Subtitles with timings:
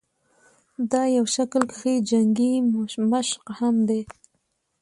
[0.91, 2.53] دا يو شکل کښې جنګي
[3.11, 4.01] مشق هم دے